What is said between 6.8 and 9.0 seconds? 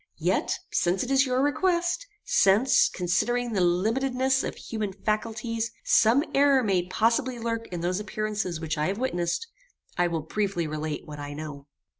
possibly lurk in those appearances which I have